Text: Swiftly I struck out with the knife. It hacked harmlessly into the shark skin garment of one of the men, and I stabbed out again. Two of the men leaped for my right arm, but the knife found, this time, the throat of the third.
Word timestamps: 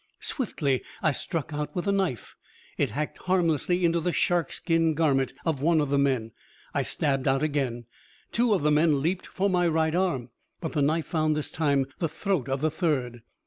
Swiftly 0.19 0.81
I 1.03 1.11
struck 1.11 1.53
out 1.53 1.75
with 1.75 1.85
the 1.85 1.91
knife. 1.91 2.35
It 2.75 2.89
hacked 2.89 3.19
harmlessly 3.19 3.85
into 3.85 3.99
the 3.99 4.11
shark 4.11 4.51
skin 4.51 4.95
garment 4.95 5.31
of 5.45 5.61
one 5.61 5.79
of 5.79 5.91
the 5.91 5.99
men, 5.99 6.21
and 6.21 6.31
I 6.73 6.81
stabbed 6.81 7.27
out 7.27 7.43
again. 7.43 7.85
Two 8.31 8.55
of 8.55 8.63
the 8.63 8.71
men 8.71 9.03
leaped 9.03 9.27
for 9.27 9.47
my 9.47 9.67
right 9.67 9.93
arm, 9.93 10.31
but 10.59 10.71
the 10.71 10.81
knife 10.81 11.05
found, 11.05 11.35
this 11.35 11.51
time, 11.51 11.85
the 11.99 12.09
throat 12.09 12.49
of 12.49 12.61
the 12.61 12.71
third. 12.71 13.21